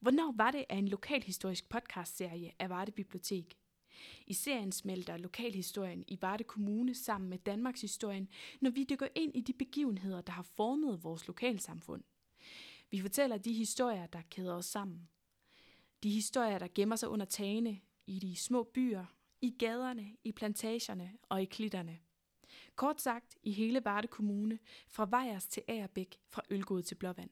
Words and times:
Hvornår 0.00 0.32
var 0.36 0.50
det, 0.50 0.64
at 0.68 0.78
en 0.78 0.88
lokalhistorisk 0.88 1.68
podcastserie 1.68 2.52
af 2.58 2.70
Varde 2.70 2.92
Bibliotek? 2.92 3.58
I 4.26 4.34
serien 4.34 4.72
smelter 4.72 5.16
lokalhistorien 5.16 6.04
i 6.08 6.18
Varde 6.20 6.44
Kommune 6.44 6.94
sammen 6.94 7.30
med 7.30 7.38
Danmarks 7.38 7.80
historien, 7.80 8.28
når 8.60 8.70
vi 8.70 8.84
dykker 8.84 9.08
ind 9.14 9.36
i 9.36 9.40
de 9.40 9.52
begivenheder, 9.52 10.20
der 10.20 10.32
har 10.32 10.42
formet 10.42 11.04
vores 11.04 11.26
lokalsamfund. 11.26 12.02
Vi 12.90 13.00
fortæller 13.00 13.38
de 13.38 13.52
historier, 13.52 14.06
der 14.06 14.22
kæder 14.30 14.54
os 14.54 14.66
sammen. 14.66 15.08
De 16.02 16.10
historier, 16.10 16.58
der 16.58 16.68
gemmer 16.74 16.96
sig 16.96 17.08
under 17.08 17.26
tagene, 17.26 17.80
i 18.06 18.18
de 18.18 18.36
små 18.36 18.62
byer, 18.62 19.04
i 19.40 19.54
gaderne, 19.58 20.16
i 20.24 20.32
plantagerne 20.32 21.12
og 21.28 21.42
i 21.42 21.44
klitterne. 21.44 21.98
Kort 22.76 23.00
sagt 23.00 23.38
i 23.42 23.52
hele 23.52 23.84
Varde 23.84 24.08
Kommune, 24.08 24.58
fra 24.88 25.06
Vejers 25.10 25.46
til 25.46 25.62
Agerbæk, 25.68 26.20
fra 26.28 26.42
Ølgod 26.50 26.82
til 26.82 26.94
Blåvand. 26.94 27.30